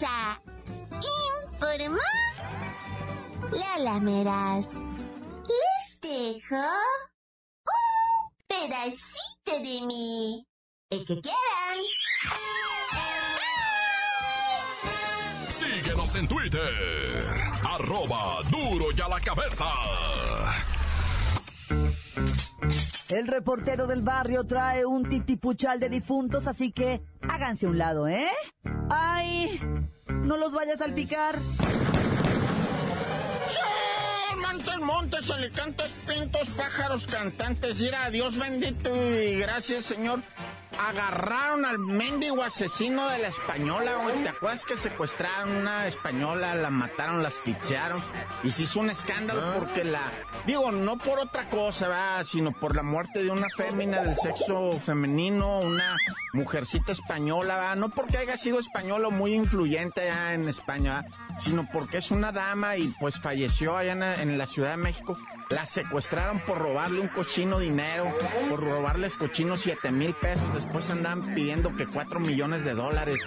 Cabeza. 0.00 0.40
Informó 1.52 1.98
Lala 3.52 4.00
Meraz. 4.00 4.74
Les 5.48 6.00
dejo 6.00 6.56
un 6.56 8.32
pedacito 8.46 9.52
de 9.62 9.86
mí. 9.86 10.46
El 10.90 11.04
que 11.04 11.20
quieran. 11.20 11.78
Síguenos 15.48 16.14
en 16.16 16.28
Twitter. 16.28 17.24
Arroba 17.64 18.42
duro 18.50 18.86
y 18.96 19.00
a 19.00 19.08
la 19.08 19.20
cabeza. 19.20 19.66
El 23.10 23.26
reportero 23.26 23.88
del 23.88 24.02
barrio 24.02 24.44
trae 24.44 24.86
un 24.86 25.08
titipuchal 25.08 25.80
de 25.80 25.88
difuntos, 25.88 26.46
así 26.46 26.70
que 26.70 27.02
háganse 27.28 27.66
a 27.66 27.70
un 27.70 27.78
lado, 27.78 28.06
¿eh? 28.06 28.28
¡Ay! 28.88 29.60
No 30.06 30.36
los 30.36 30.52
vayas 30.52 30.76
a 30.76 30.84
salpicar. 30.84 31.36
Montes, 34.60 34.80
montes, 34.80 35.30
alicantes, 35.30 35.92
pintos, 36.06 36.48
pájaros, 36.50 37.06
cantantes. 37.06 37.80
Mira, 37.80 38.10
Dios 38.10 38.38
bendito 38.38 38.90
y 39.18 39.38
gracias, 39.38 39.86
Señor. 39.86 40.22
Agarraron 40.78 41.64
al 41.64 41.78
mendigo 41.78 42.42
asesino 42.42 43.08
de 43.08 43.18
la 43.18 43.28
española, 43.28 43.96
güey. 44.02 44.22
¿Te 44.22 44.28
acuerdas 44.28 44.64
que 44.64 44.76
secuestraron 44.76 45.56
una 45.56 45.86
española, 45.86 46.54
la 46.54 46.70
mataron, 46.70 47.22
la 47.22 47.28
asfixiaron? 47.28 48.02
Y 48.44 48.52
se 48.52 48.62
hizo 48.62 48.80
un 48.80 48.90
escándalo 48.90 49.58
porque 49.58 49.84
la... 49.84 50.12
Digo, 50.46 50.70
no 50.70 50.96
por 50.96 51.18
otra 51.18 51.48
cosa, 51.48 51.88
¿verdad? 51.88 52.24
Sino 52.24 52.52
por 52.52 52.76
la 52.76 52.82
muerte 52.82 53.22
de 53.22 53.30
una 53.30 53.48
fémina 53.48 54.00
del 54.02 54.16
sexo 54.16 54.72
femenino, 54.72 55.58
una 55.58 55.96
mujercita 56.32 56.92
española, 56.92 57.56
¿verdad? 57.56 57.76
No 57.76 57.90
porque 57.90 58.18
haya 58.18 58.36
sido 58.36 58.58
española 58.58 59.08
o 59.08 59.10
muy 59.10 59.34
influyente 59.34 60.02
allá 60.02 60.34
en 60.34 60.48
España, 60.48 61.02
¿verdad? 61.02 61.38
Sino 61.40 61.68
porque 61.70 61.98
es 61.98 62.10
una 62.10 62.32
dama 62.32 62.76
y 62.76 62.88
pues 63.00 63.20
falleció 63.20 63.76
allá 63.76 63.92
en, 63.92 64.02
en 64.02 64.38
la 64.38 64.46
Ciudad 64.50 64.70
de 64.70 64.76
México. 64.78 65.16
La 65.50 65.64
secuestraron 65.64 66.40
por 66.40 66.58
robarle 66.58 67.00
un 67.00 67.08
cochino 67.08 67.58
dinero, 67.58 68.12
por 68.48 68.60
robarles 68.60 69.16
cochinos 69.16 69.60
siete 69.60 69.90
mil 69.90 70.12
pesos. 70.14 70.52
Después 70.54 70.90
andaban 70.90 71.22
pidiendo 71.34 71.74
que 71.76 71.86
4 71.86 72.20
millones 72.20 72.64
de 72.64 72.74
dólares 72.74 73.20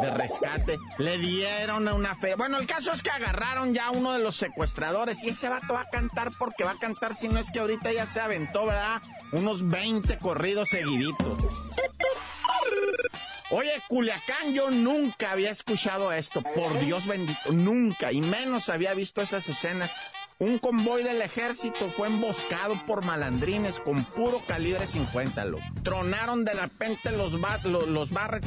de 0.00 0.10
rescate. 0.10 0.78
Le 0.98 1.18
dieron 1.18 1.86
a 1.86 1.94
una 1.94 2.14
fe. 2.14 2.34
Bueno, 2.34 2.58
el 2.58 2.66
caso 2.66 2.92
es 2.92 3.02
que 3.02 3.10
agarraron 3.10 3.74
ya 3.74 3.86
a 3.86 3.90
uno 3.90 4.12
de 4.12 4.20
los 4.20 4.36
secuestradores 4.36 5.22
y 5.22 5.28
ese 5.28 5.48
vato 5.48 5.74
va 5.74 5.82
a 5.82 5.88
cantar 5.88 6.30
porque 6.38 6.64
va 6.64 6.72
a 6.72 6.78
cantar 6.78 7.14
si 7.14 7.28
no 7.28 7.38
es 7.38 7.50
que 7.50 7.60
ahorita 7.60 7.92
ya 7.92 8.06
se 8.06 8.20
aventó, 8.20 8.66
¿verdad? 8.66 9.02
Unos 9.32 9.68
20 9.68 10.18
corridos 10.18 10.70
seguiditos. 10.70 11.44
Oye, 13.52 13.72
Culiacán, 13.88 14.54
yo 14.54 14.70
nunca 14.70 15.32
había 15.32 15.50
escuchado 15.50 16.12
esto, 16.12 16.40
por 16.40 16.78
Dios 16.78 17.08
bendito, 17.08 17.50
nunca, 17.50 18.12
y 18.12 18.20
menos 18.20 18.68
había 18.68 18.94
visto 18.94 19.22
esas 19.22 19.48
escenas. 19.48 19.90
Un 20.40 20.58
convoy 20.58 21.02
del 21.02 21.20
ejército 21.20 21.90
fue 21.90 22.08
emboscado 22.08 22.74
por 22.86 23.04
malandrines 23.04 23.78
con 23.78 24.02
puro 24.02 24.40
calibre 24.46 24.86
50, 24.86 25.44
lo. 25.44 25.58
Tronaron 25.82 26.46
de 26.46 26.54
repente 26.54 27.10
los, 27.10 27.34
los, 27.64 27.88
los 27.88 28.10
barres, 28.10 28.40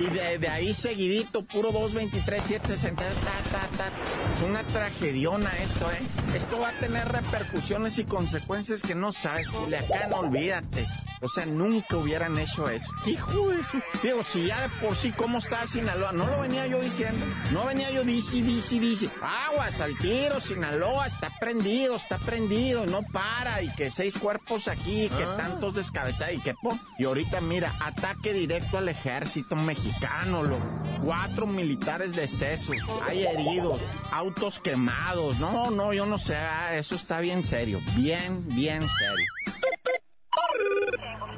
y 0.00 0.38
de, 0.38 0.48
ahí 0.48 0.74
seguidito, 0.74 1.44
puro 1.44 1.70
223, 1.70 2.42
760, 2.42 3.04
ta, 3.04 3.12
ta, 3.52 3.68
ta. 3.76 4.34
Es 4.34 4.42
una 4.42 4.66
tragediona 4.66 5.56
esto, 5.58 5.88
¿eh? 5.92 6.02
Esto 6.34 6.58
va 6.58 6.70
a 6.70 6.78
tener 6.80 7.06
repercusiones 7.06 7.96
y 7.98 8.04
consecuencias 8.04 8.82
que 8.82 8.96
no 8.96 9.12
sabes, 9.12 9.48
Culiacán, 9.48 10.12
olvídate. 10.12 10.88
O 11.24 11.28
sea, 11.28 11.46
nunca 11.46 11.96
hubieran 11.96 12.38
hecho 12.38 12.68
eso. 12.68 12.92
Hijo 13.06 13.48
de 13.48 13.60
eso. 13.60 13.78
Digo, 14.02 14.22
si 14.22 14.46
ya 14.46 14.60
de 14.60 14.68
por 14.80 14.94
sí, 14.94 15.10
¿cómo 15.12 15.38
está 15.38 15.66
Sinaloa? 15.66 16.12
No 16.12 16.26
lo 16.26 16.40
venía 16.40 16.66
yo 16.66 16.80
diciendo. 16.80 17.24
No 17.50 17.64
venía 17.64 17.90
yo 17.90 18.04
dice, 18.04 18.42
dice, 18.42 18.78
dice. 18.78 19.08
Aguas 19.22 19.80
al 19.80 19.96
tiro, 19.96 20.38
Sinaloa, 20.38 21.06
está 21.06 21.28
prendido, 21.40 21.96
está 21.96 22.18
prendido, 22.18 22.84
no 22.84 23.02
para. 23.02 23.62
Y 23.62 23.72
que 23.74 23.90
seis 23.90 24.18
cuerpos 24.18 24.68
aquí, 24.68 25.08
que 25.08 25.24
Ah. 25.24 25.36
tantos 25.38 25.74
descabezados 25.74 26.34
y 26.34 26.40
que 26.40 26.52
pum. 26.54 26.78
Y 26.98 27.04
ahorita, 27.04 27.40
mira, 27.40 27.74
ataque 27.80 28.34
directo 28.34 28.76
al 28.76 28.88
ejército 28.90 29.56
mexicano, 29.56 30.42
lo. 30.42 30.58
Cuatro 31.02 31.46
militares 31.46 32.14
decesos, 32.14 32.76
hay 33.08 33.24
heridos, 33.24 33.80
autos 34.10 34.58
quemados. 34.60 35.38
No, 35.38 35.70
no, 35.70 35.92
yo 35.94 36.04
no 36.04 36.18
sé, 36.18 36.36
ah, 36.36 36.76
eso 36.76 36.94
está 36.94 37.20
bien 37.20 37.42
serio, 37.42 37.80
bien, 37.96 38.46
bien 38.48 38.82
serio. 38.88 39.26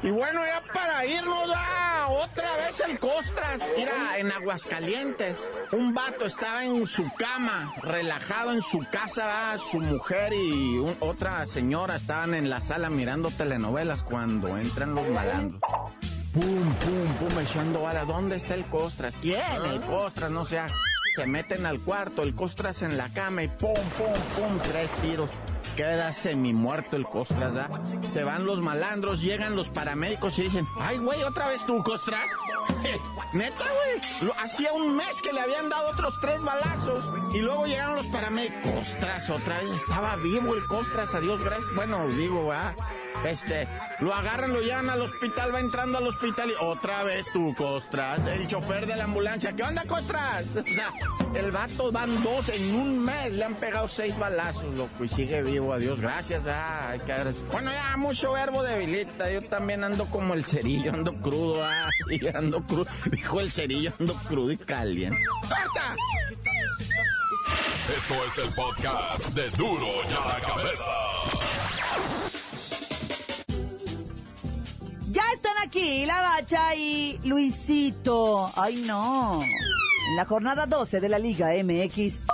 Y 0.06 0.10
bueno, 0.12 0.40
ya 0.46 0.62
para 0.72 1.04
irnos, 1.04 1.50
ah, 1.52 2.06
otra 2.08 2.56
vez 2.58 2.80
el 2.88 2.96
Costras. 3.00 3.72
Mira, 3.76 4.18
en 4.18 4.30
Aguascalientes, 4.30 5.50
un 5.72 5.94
vato 5.94 6.26
estaba 6.26 6.64
en 6.64 6.86
su 6.86 7.10
cama, 7.18 7.72
relajado 7.82 8.52
en 8.52 8.62
su 8.62 8.86
casa, 8.88 9.58
su 9.58 9.80
mujer 9.80 10.32
y 10.32 10.78
otra 11.00 11.44
señora 11.46 11.96
estaban 11.96 12.34
en 12.34 12.48
la 12.48 12.60
sala 12.60 12.88
mirando 12.88 13.32
telenovelas 13.32 14.04
cuando 14.04 14.56
entran 14.56 14.94
los 14.94 15.08
malandros. 15.08 15.60
Pum, 16.32 16.44
pum, 16.44 17.28
pum, 17.28 17.40
echando 17.40 17.80
bala. 17.80 18.04
¿Dónde 18.04 18.36
está 18.36 18.54
el 18.54 18.64
Costras? 18.66 19.16
¿Quién? 19.20 19.42
El 19.68 19.80
Costras, 19.80 20.30
no 20.30 20.46
sea. 20.46 20.68
Se 21.16 21.26
meten 21.26 21.66
al 21.66 21.80
cuarto, 21.80 22.22
el 22.22 22.36
Costras 22.36 22.82
en 22.82 22.96
la 22.96 23.08
cama 23.08 23.42
y 23.42 23.48
pum, 23.48 23.74
pum, 23.74 24.12
pum, 24.36 24.60
tres 24.62 24.94
tiros. 25.02 25.30
Queda 25.76 26.10
semi 26.14 26.54
muerto 26.54 26.96
el 26.96 27.04
Costras, 27.04 27.52
¿da? 27.52 27.68
Se 28.06 28.24
van 28.24 28.46
los 28.46 28.60
malandros, 28.60 29.20
llegan 29.20 29.54
los 29.54 29.68
paramédicos 29.68 30.38
y 30.38 30.44
dicen, 30.44 30.66
ay, 30.80 30.96
güey, 30.96 31.22
¿otra 31.22 31.48
vez 31.48 31.66
tú, 31.66 31.82
Costras? 31.82 32.30
Neta, 33.34 33.64
güey. 33.64 34.32
Hacía 34.38 34.72
un 34.72 34.96
mes 34.96 35.20
que 35.20 35.34
le 35.34 35.40
habían 35.40 35.68
dado 35.68 35.90
otros 35.90 36.18
tres 36.20 36.42
balazos. 36.42 37.04
Y 37.34 37.40
luego 37.40 37.66
llegaron 37.66 37.96
los 37.96 38.06
paramédicos. 38.06 38.72
Costras, 38.72 39.28
otra 39.28 39.58
vez. 39.60 39.70
Estaba 39.70 40.16
vivo 40.16 40.54
el 40.54 40.66
Costras, 40.66 41.14
adiós, 41.14 41.44
gracias. 41.44 41.74
Bueno, 41.74 42.06
digo, 42.08 42.50
ah, 42.52 42.74
este, 43.24 43.68
lo 44.00 44.14
agarran, 44.14 44.52
lo 44.52 44.60
llevan 44.60 44.88
al 44.90 45.02
hospital, 45.02 45.54
va 45.54 45.60
entrando 45.60 45.98
al 45.98 46.06
hospital 46.06 46.50
y 46.50 46.54
otra 46.64 47.02
vez 47.04 47.26
tú, 47.32 47.54
Costras, 47.56 48.20
el 48.28 48.46
chofer 48.46 48.86
de 48.86 48.96
la 48.96 49.04
ambulancia. 49.04 49.54
¿Qué 49.54 49.62
onda, 49.62 49.84
Costras? 49.84 50.56
O 50.66 50.74
sea, 50.76 50.92
el 51.34 51.50
vato 51.52 51.90
van 51.92 52.22
dos 52.22 52.48
en 52.48 52.74
un 52.74 53.04
mes, 53.04 53.32
le 53.32 53.44
han 53.44 53.54
pegado 53.54 53.88
seis 53.88 54.18
balazos, 54.18 54.74
loco, 54.74 55.04
y 55.04 55.08
sigue 55.08 55.42
vivo, 55.42 55.72
adiós, 55.72 56.00
gracias. 56.00 56.42
Ah. 56.46 56.94
Bueno, 57.52 57.70
ya 57.72 57.96
mucho 57.96 58.32
verbo 58.32 58.62
debilita, 58.62 59.30
yo 59.30 59.42
también 59.42 59.84
ando 59.84 60.06
como 60.06 60.34
el 60.34 60.44
cerillo, 60.44 60.92
ando 60.92 61.14
crudo, 61.14 61.64
ah, 61.64 61.88
y 62.10 62.26
ando 62.28 62.62
crudo, 62.62 62.86
dijo 63.10 63.40
el 63.40 63.50
cerillo, 63.50 63.92
ando 63.98 64.14
crudo 64.28 64.52
y 64.52 64.56
caliente. 64.56 65.18
¡Corta! 65.42 65.94
Esto 67.96 68.14
es 68.26 68.38
el 68.38 68.52
podcast 68.52 69.28
de 69.28 69.48
Duro 69.50 69.86
y 70.08 70.12
a 70.12 70.26
la 70.26 70.40
Cabeza. 70.40 70.90
Están 75.46 75.68
aquí 75.68 76.04
la 76.06 76.22
Bacha 76.22 76.74
y 76.74 77.20
Luisito. 77.22 78.50
Ay, 78.56 78.82
no. 78.84 79.40
En 79.42 80.16
la 80.16 80.24
jornada 80.24 80.66
12 80.66 80.98
de 81.00 81.08
la 81.08 81.18
Liga 81.18 81.50
MX. 81.62 82.26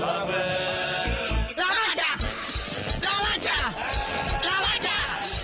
¡La 0.00 0.24
mancha! 0.24 2.06
¡La 3.02 3.12
mancha! 3.22 3.54
¡La 4.42 4.60
mancha! 4.60 4.96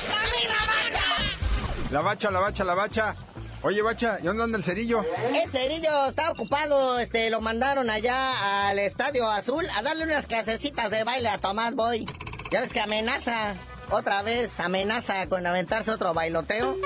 ¡La 0.09 0.23
misma 0.35 0.61
mancha! 0.67 1.91
La 1.91 2.01
bacha, 2.01 2.31
la 2.31 2.41
bacha, 2.41 2.65
la 2.65 2.75
bacha. 2.75 3.15
Oye, 3.63 3.83
bacha, 3.83 4.19
¿y 4.21 4.25
dónde 4.25 4.45
anda 4.45 4.57
el 4.57 4.65
cerillo? 4.65 5.03
El 5.35 5.51
cerillo 5.51 6.07
está 6.07 6.31
ocupado, 6.31 6.99
este, 6.99 7.29
lo 7.29 7.41
mandaron 7.41 7.91
allá 7.91 8.69
al 8.69 8.79
Estadio 8.79 9.29
Azul 9.29 9.67
a 9.77 9.83
darle 9.83 10.05
unas 10.05 10.27
clasecitas 10.27 10.91
de 10.91 11.05
baile 11.05 11.29
a 11.29 11.39
Tomás 11.39 11.75
Boy. 11.75 12.07
Ya 12.51 12.63
ves 12.63 12.73
que 12.73 12.81
amenaza, 12.81 13.57
otra 13.91 14.23
vez 14.23 14.61
amenaza 14.61 15.29
con 15.29 15.47
aventarse 15.47 15.91
otro 15.91 16.15
bailoteo. 16.15 16.77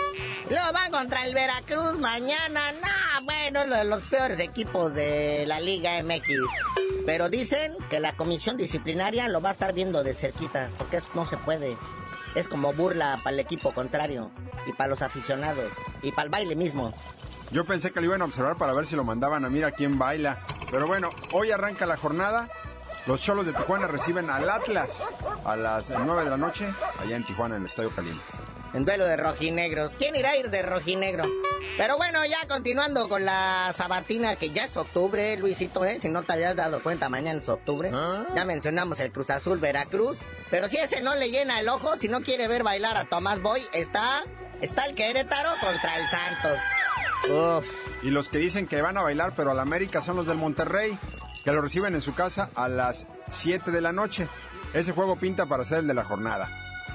Luego 0.51 0.73
van 0.73 0.91
contra 0.91 1.25
el 1.25 1.35
Veracruz 1.35 1.99
mañana. 1.99 2.73
Nah, 2.73 3.21
bueno, 3.25 3.61
es 3.61 3.67
uno 3.67 3.77
de 3.77 3.85
los 3.85 4.03
peores 4.05 4.38
equipos 4.41 4.95
de 4.95 5.45
la 5.47 5.61
Liga 5.61 6.03
MX. 6.03 6.29
Pero 7.07 7.29
dicen 7.29 7.77
que 7.91 8.01
la 8.01 8.17
comisión 8.17 8.57
disciplinaria 8.57 9.29
lo 9.29 9.41
va 9.41 9.51
a 9.51 9.53
estar 9.53 9.73
viendo 9.73 10.03
de 10.03 10.15
cerquita, 10.15 10.69
porque 10.79 10.99
eso 10.99 11.09
no 11.15 11.27
se 11.27 11.37
puede. 11.37 11.77
Es 12.35 12.49
como 12.49 12.73
burla 12.73 13.19
para 13.23 13.35
el 13.35 13.41
equipo 13.41 13.73
contrario, 13.73 14.31
y 14.67 14.73
para 14.73 14.91
los 14.91 15.03
aficionados, 15.03 15.71
y 16.03 16.12
para 16.12 16.25
el 16.25 16.31
baile 16.31 16.57
mismo. 16.57 16.95
Yo 17.51 17.65
pensé 17.65 17.93
que 17.93 18.01
lo 18.01 18.07
iban 18.07 18.23
a 18.23 18.25
observar 18.25 18.57
para 18.57 18.73
ver 18.73 18.87
si 18.87 18.97
lo 18.97 19.05
mandaban 19.05 19.45
a 19.45 19.51
mirar 19.51 19.75
quién 19.75 19.99
baila. 19.99 20.43
Pero 20.71 20.87
bueno, 20.87 21.11
hoy 21.33 21.51
arranca 21.51 21.85
la 21.85 21.99
jornada. 21.99 22.49
Los 23.07 23.21
Cholos 23.21 23.47
de 23.47 23.53
Tijuana 23.53 23.88
reciben 23.88 24.31
al 24.31 24.49
Atlas 24.49 25.09
a 25.45 25.57
las 25.57 25.91
9 25.91 26.25
de 26.25 26.31
la 26.31 26.37
noche, 26.37 26.73
allá 27.01 27.17
en 27.17 27.25
Tijuana, 27.25 27.57
en 27.57 27.62
el 27.62 27.69
Estadio 27.69 27.91
Caliente. 27.91 28.23
En 28.75 28.85
duelo 28.85 29.05
de 29.05 29.17
rojinegros. 29.17 29.97
¿Quién 29.97 30.17
irá 30.17 30.31
a 30.31 30.37
ir 30.37 30.51
de 30.51 30.62
rojinegro? 30.62 31.25
Pero 31.77 31.97
bueno, 31.97 32.25
ya 32.25 32.47
continuando 32.49 33.09
con 33.09 33.25
la 33.25 33.73
sabatina, 33.75 34.37
que 34.37 34.51
ya 34.51 34.65
es 34.65 34.77
octubre, 34.77 35.37
Luisito, 35.37 35.85
¿eh? 35.85 35.99
Si 36.01 36.09
no 36.09 36.23
te 36.23 36.33
habías 36.33 36.55
dado 36.55 36.83
cuenta, 36.83 37.09
mañana 37.09 37.41
es 37.41 37.49
octubre. 37.49 37.91
Ya 38.35 38.45
mencionamos 38.45 39.01
el 39.01 39.11
Cruz 39.11 39.31
Azul 39.31 39.59
Veracruz. 39.59 40.19
Pero 40.51 40.69
si 40.69 40.77
ese 40.77 41.03
no 41.03 41.15
le 41.15 41.31
llena 41.31 41.61
el 41.61 41.69
ojo, 41.69 41.97
si 41.99 42.09
no 42.09 42.21
quiere 42.21 42.47
ver 42.47 42.62
bailar 42.62 42.97
a 42.97 43.05
Tomás 43.05 43.43
Boy, 43.43 43.62
está, 43.73 44.23
está 44.61 44.87
el 44.87 44.95
Querétaro 44.95 45.51
contra 45.61 45.97
el 45.99 46.07
Santos. 46.09 46.59
Uf. 47.31 47.67
Y 48.03 48.11
los 48.11 48.29
que 48.29 48.38
dicen 48.38 48.67
que 48.67 48.83
van 48.83 48.97
a 48.97 49.03
bailar, 49.03 49.33
pero 49.37 49.51
al 49.51 49.61
América 49.61 50.03
son 50.03 50.17
los 50.17 50.27
del 50.27 50.37
Monterrey, 50.37 50.99
que 51.44 51.52
lo 51.52 51.61
reciben 51.61 51.94
en 51.94 52.02
su 52.02 52.14
casa 52.14 52.50
a 52.55 52.68
las 52.68 53.09
7 53.31 53.70
de 53.70 53.81
la 53.81 53.92
noche. 53.92 54.28
Ese 54.74 54.92
juego 54.92 55.16
pinta 55.16 55.46
para 55.46 55.64
ser 55.64 55.81
el 55.81 55.87
de 55.87 55.94
la 55.94 56.05
jornada. 56.05 56.48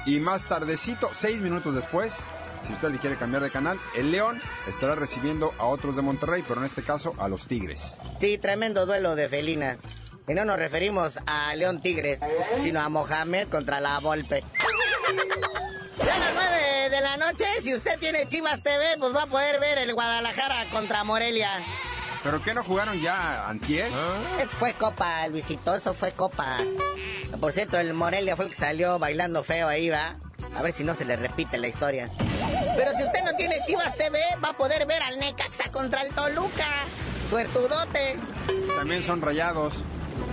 Y 0.05 0.19
más 0.19 0.45
tardecito, 0.45 1.09
seis 1.13 1.41
minutos 1.41 1.75
después, 1.75 2.23
si 2.65 2.73
usted 2.73 2.89
le 2.91 2.97
quiere 2.97 3.17
cambiar 3.17 3.43
de 3.43 3.51
canal, 3.51 3.77
el 3.95 4.11
León 4.11 4.41
estará 4.67 4.95
recibiendo 4.95 5.53
a 5.57 5.65
otros 5.65 5.95
de 5.95 6.01
Monterrey, 6.01 6.43
pero 6.47 6.61
en 6.61 6.65
este 6.65 6.81
caso 6.81 7.13
a 7.17 7.27
los 7.27 7.45
Tigres. 7.47 7.97
Sí, 8.19 8.37
tremendo 8.37 8.85
duelo 8.85 9.15
de 9.15 9.27
felinas. 9.27 9.79
Y 10.27 10.33
no 10.33 10.43
nos 10.43 10.57
referimos 10.57 11.19
a 11.25 11.53
León 11.55 11.81
Tigres, 11.81 12.19
sino 12.61 12.81
a 12.81 12.89
Mohamed 12.89 13.47
contra 13.49 13.79
la 13.79 13.99
Volpe. 13.99 14.43
Ya 16.05 16.15
a 16.15 16.19
las 16.19 16.33
9 16.33 16.89
de 16.89 17.01
la 17.01 17.17
noche, 17.17 17.45
si 17.61 17.73
usted 17.73 17.99
tiene 17.99 18.27
Chivas 18.27 18.63
TV, 18.63 18.97
pues 18.99 19.15
va 19.15 19.23
a 19.23 19.27
poder 19.27 19.59
ver 19.59 19.77
el 19.77 19.93
Guadalajara 19.93 20.69
contra 20.71 21.03
Morelia. 21.03 21.49
¿Pero 22.23 22.41
qué 22.41 22.53
no 22.53 22.63
jugaron 22.63 22.99
ya 22.99 23.47
antier? 23.47 23.91
Eso 24.39 24.55
fue 24.57 24.73
Copa, 24.73 25.27
Luisito, 25.27 25.75
eso 25.75 25.93
fue 25.93 26.11
Copa. 26.11 26.57
Por 27.39 27.53
cierto, 27.53 27.77
el 27.77 27.93
Morelia 27.93 28.35
fue 28.35 28.45
el 28.45 28.51
que 28.51 28.57
salió 28.57 28.99
bailando 28.99 29.43
feo 29.43 29.67
ahí, 29.67 29.89
¿va? 29.89 30.15
A 30.55 30.61
ver 30.61 30.73
si 30.73 30.83
no 30.83 30.95
se 30.95 31.05
le 31.05 31.15
repite 31.15 31.57
la 31.57 31.67
historia. 31.67 32.09
Pero 32.75 32.91
si 32.91 33.03
usted 33.03 33.23
no 33.23 33.33
tiene 33.35 33.55
Chivas 33.65 33.95
TV, 33.95 34.19
va 34.43 34.49
a 34.49 34.57
poder 34.57 34.85
ver 34.85 35.01
al 35.03 35.19
Necaxa 35.19 35.71
contra 35.71 36.01
el 36.01 36.13
Toluca. 36.13 36.67
Suertudote. 37.29 38.17
También 38.77 39.03
son 39.03 39.21
rayados. 39.21 39.73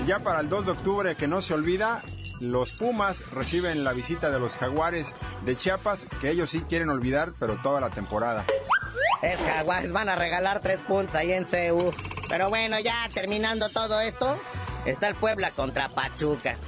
Ya 0.06 0.20
para 0.20 0.40
el 0.40 0.48
2 0.48 0.66
de 0.66 0.72
octubre, 0.72 1.16
que 1.16 1.26
no 1.26 1.42
se 1.42 1.54
olvida, 1.54 2.02
los 2.40 2.72
Pumas 2.72 3.30
reciben 3.32 3.84
la 3.84 3.92
visita 3.92 4.30
de 4.30 4.38
los 4.38 4.56
Jaguares 4.56 5.16
de 5.44 5.56
Chiapas, 5.56 6.06
que 6.20 6.30
ellos 6.30 6.50
sí 6.50 6.64
quieren 6.68 6.90
olvidar, 6.90 7.32
pero 7.38 7.60
toda 7.62 7.80
la 7.80 7.90
temporada. 7.90 8.44
Es 9.24 9.40
Jaguares, 9.40 9.90
van 9.90 10.10
a 10.10 10.16
regalar 10.16 10.60
tres 10.60 10.80
puntos 10.80 11.14
ahí 11.14 11.32
en 11.32 11.44
CU. 11.44 11.90
Pero 12.28 12.50
bueno, 12.50 12.78
ya 12.78 13.08
terminando 13.14 13.70
todo 13.70 13.98
esto, 14.00 14.36
está 14.84 15.08
el 15.08 15.14
Puebla 15.14 15.50
contra 15.52 15.88
Pachuca. 15.88 16.58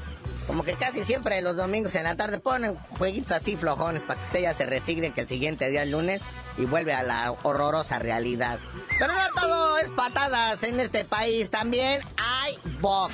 Como 0.46 0.64
que 0.64 0.72
casi 0.72 1.04
siempre 1.04 1.42
los 1.42 1.56
domingos 1.58 1.94
en 1.96 2.04
la 2.04 2.16
tarde 2.16 2.38
ponen 2.38 2.74
jueguitos 2.98 3.32
así 3.32 3.56
flojones 3.56 4.04
para 4.04 4.18
que 4.18 4.26
usted 4.26 4.40
ya 4.40 4.54
se 4.54 4.64
resigne 4.64 5.12
que 5.12 5.20
el 5.20 5.28
siguiente 5.28 5.68
día 5.68 5.82
es 5.82 5.90
lunes 5.90 6.22
y 6.56 6.64
vuelve 6.64 6.94
a 6.94 7.02
la 7.02 7.32
horrorosa 7.42 7.98
realidad. 7.98 8.58
Pero 8.98 9.12
no 9.12 9.20
todo 9.38 9.78
es 9.78 9.90
patadas 9.90 10.62
en 10.62 10.80
este 10.80 11.04
país, 11.04 11.50
también 11.50 12.00
hay 12.16 12.56
box. 12.80 13.12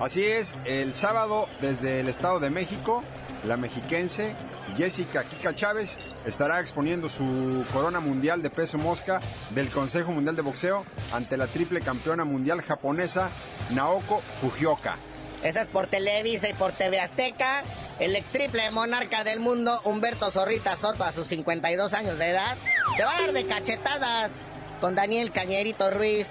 Así 0.00 0.24
es, 0.24 0.54
el 0.64 0.94
sábado 0.94 1.48
desde 1.60 2.00
el 2.00 2.08
Estado 2.08 2.40
de 2.40 2.48
México, 2.48 3.04
la 3.44 3.58
mexiquense 3.58 4.34
Jessica 4.76 5.24
Kika 5.24 5.54
Chávez 5.54 5.98
estará 6.24 6.60
exponiendo 6.60 7.08
su 7.08 7.64
corona 7.72 8.00
mundial 8.00 8.42
de 8.42 8.50
peso 8.50 8.78
mosca 8.78 9.20
del 9.50 9.68
Consejo 9.68 10.12
Mundial 10.12 10.36
de 10.36 10.42
Boxeo 10.42 10.84
ante 11.12 11.36
la 11.36 11.46
triple 11.46 11.80
campeona 11.80 12.24
mundial 12.24 12.62
japonesa 12.62 13.30
Naoko 13.70 14.20
Fujioka. 14.40 14.96
Esa 15.42 15.60
es 15.60 15.68
por 15.68 15.86
Televisa 15.86 16.48
y 16.48 16.54
por 16.54 16.72
TV 16.72 17.00
Azteca. 17.00 17.62
El 18.00 18.16
ex 18.16 18.26
triple 18.28 18.70
monarca 18.72 19.22
del 19.22 19.38
mundo, 19.38 19.80
Humberto 19.84 20.30
Zorrita 20.30 20.76
Soto, 20.76 21.04
a 21.04 21.12
sus 21.12 21.28
52 21.28 21.94
años 21.94 22.18
de 22.18 22.30
edad, 22.30 22.56
se 22.96 23.04
va 23.04 23.16
a 23.16 23.20
dar 23.20 23.32
de 23.32 23.46
cachetadas 23.46 24.32
con 24.80 24.94
Daniel 24.94 25.30
Cañerito 25.30 25.90
Ruiz, 25.90 26.28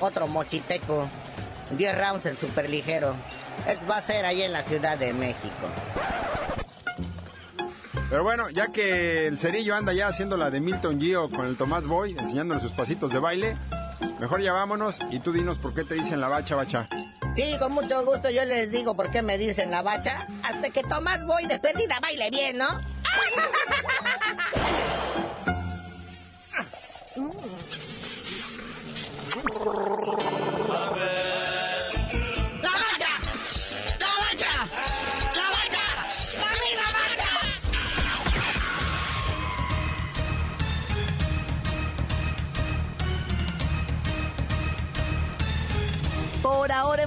otro 0.00 0.26
mochiteco. 0.26 1.08
10 1.70 1.98
rounds 1.98 2.26
el 2.26 2.36
superligero. 2.36 3.14
Esto 3.68 3.86
va 3.86 3.98
a 3.98 4.00
ser 4.00 4.24
ahí 4.24 4.42
en 4.42 4.52
la 4.52 4.62
Ciudad 4.62 4.98
de 4.98 5.12
México. 5.12 5.68
Pero 8.10 8.24
bueno, 8.24 8.50
ya 8.50 8.72
que 8.72 9.28
el 9.28 9.38
cerillo 9.38 9.76
anda 9.76 9.92
ya 9.92 10.08
haciendo 10.08 10.36
la 10.36 10.50
de 10.50 10.60
Milton 10.60 11.00
Gio 11.00 11.30
con 11.30 11.46
el 11.46 11.56
Tomás 11.56 11.86
Boy, 11.86 12.16
enseñándole 12.18 12.60
sus 12.60 12.72
pasitos 12.72 13.12
de 13.12 13.20
baile, 13.20 13.56
mejor 14.18 14.42
ya 14.42 14.52
vámonos 14.52 14.98
y 15.12 15.20
tú 15.20 15.30
dinos 15.30 15.58
por 15.58 15.74
qué 15.74 15.84
te 15.84 15.94
dicen 15.94 16.20
la 16.20 16.26
bacha 16.26 16.56
bacha. 16.56 16.88
Sí, 17.36 17.54
con 17.60 17.70
mucho 17.70 18.04
gusto 18.04 18.28
yo 18.28 18.44
les 18.44 18.72
digo 18.72 18.96
por 18.96 19.12
qué 19.12 19.22
me 19.22 19.38
dicen 19.38 19.70
la 19.70 19.82
bacha. 19.82 20.26
Hasta 20.42 20.70
que 20.70 20.82
Tomás 20.82 21.24
Boy 21.24 21.46
de 21.46 21.60
perdida 21.60 22.00
baile 22.00 22.30
bien, 22.30 22.58
¿no? 22.58 22.66